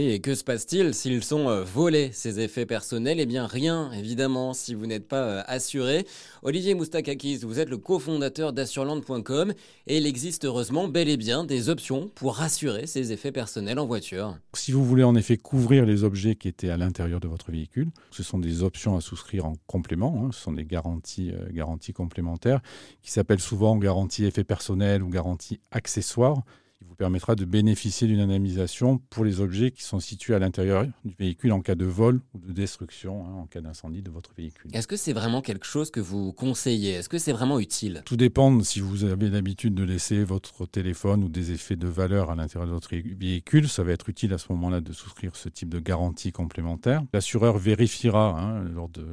[0.00, 3.20] Et que se passe-t-il s'ils sont euh, volés, ces effets personnels?
[3.20, 6.06] Eh bien rien, évidemment, si vous n'êtes pas euh, assuré.
[6.42, 9.52] Olivier Moustakakis, vous êtes le cofondateur d'assurland.com
[9.86, 13.86] et il existe heureusement bel et bien des options pour rassurer ces effets personnels en
[13.86, 14.36] voiture.
[14.54, 17.90] Si vous voulez en effet couvrir les objets qui étaient à l'intérieur de votre véhicule,
[18.10, 20.30] ce sont des options à souscrire en complément, hein.
[20.32, 22.60] ce sont des garanties, euh, garanties complémentaires
[23.02, 26.42] qui s'appellent souvent garantie effets personnels ou garantie accessoires
[26.82, 30.84] qui vous permettra de bénéficier d'une indemnisation pour les objets qui sont situés à l'intérieur
[31.04, 34.34] du véhicule en cas de vol ou de destruction, hein, en cas d'incendie de votre
[34.34, 34.70] véhicule.
[34.74, 36.94] Est-ce que c'est vraiment quelque chose que vous conseillez?
[36.94, 38.02] Est-ce que c'est vraiment utile?
[38.04, 42.30] Tout dépend si vous avez l'habitude de laisser votre téléphone ou des effets de valeur
[42.30, 43.68] à l'intérieur de votre véhicule.
[43.68, 47.02] Ça va être utile à ce moment-là de souscrire ce type de garantie complémentaire.
[47.12, 49.06] L'assureur vérifiera hein, lors de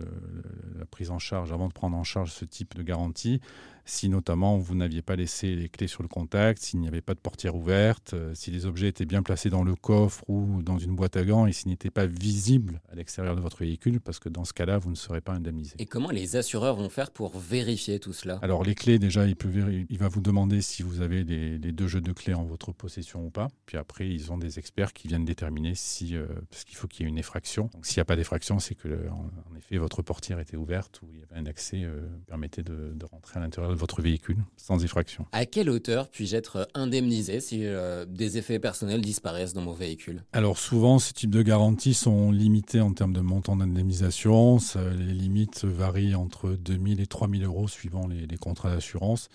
[0.79, 3.41] la prise en charge, avant de prendre en charge ce type de garantie,
[3.89, 7.15] si notamment vous n'aviez pas laissé les clés sur le contact, s'il n'y avait pas
[7.15, 10.77] de portière ouverte, euh, si les objets étaient bien placés dans le coffre ou dans
[10.77, 14.19] une boîte à gants et s'ils n'étaient pas visibles à l'extérieur de votre véhicule, parce
[14.19, 15.75] que dans ce cas-là, vous ne serez pas indemnisé.
[15.79, 18.39] Et comment les assureurs vont faire pour vérifier tout cela?
[18.41, 19.49] Alors les clés, déjà, il, peut
[19.89, 23.25] il va vous demander si vous avez les, deux jeux de clés en votre possession
[23.25, 23.47] ou pas.
[23.65, 27.05] Puis après, ils ont des experts qui viennent déterminer si, euh, parce qu'il faut qu'il
[27.05, 27.69] y ait une effraction.
[27.73, 30.68] Donc s'il n'y a pas d'effraction, c'est que en, effet votre portière était ouverte
[31.01, 34.01] ou il y avait un accès euh, permettait de, de rentrer à l'intérieur de votre
[34.01, 35.25] véhicule sans effraction.
[35.31, 40.23] À quelle hauteur puis-je être indemnisé si euh, des effets personnels disparaissent dans mon véhicule?
[40.33, 44.57] Alors souvent, ces types de garanties sont limités en termes de montant d'indemnisation.
[44.75, 49.29] Les limites varient entre 2000 et 3000 euros suivant les, contrats d'assurance.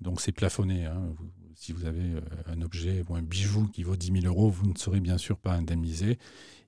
[0.00, 0.86] Donc c'est plafonné.
[0.86, 1.14] Hein.
[1.54, 4.66] Si vous avez euh, un objet ou un bijou qui vaut 10 000 euros, vous
[4.66, 6.18] ne serez bien sûr pas indemnisé.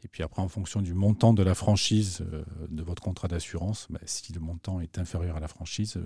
[0.05, 3.87] Et puis après, en fonction du montant de la franchise euh, de votre contrat d'assurance,
[3.91, 5.99] bah, si le montant est inférieur à la franchise,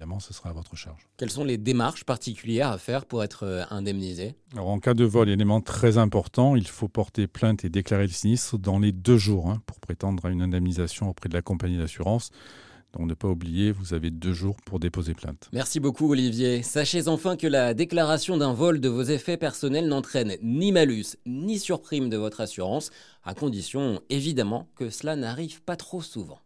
[0.00, 1.06] évidemment, ce sera à votre charge.
[1.18, 4.34] Quelles sont les démarches particulières à faire pour être euh, indemnisé?
[4.54, 8.12] Alors, en cas de vol, élément très important, il faut porter plainte et déclarer le
[8.12, 11.76] sinistre dans les deux jours hein, pour prétendre à une indemnisation auprès de la compagnie
[11.76, 12.30] d'assurance.
[12.92, 15.48] Donc ne pas oublier, vous avez deux jours pour déposer plainte.
[15.52, 16.62] Merci beaucoup Olivier.
[16.62, 21.58] Sachez enfin que la déclaration d'un vol de vos effets personnels n'entraîne ni malus ni
[21.58, 22.90] surprime de votre assurance,
[23.24, 26.40] à condition évidemment que cela n'arrive pas trop souvent.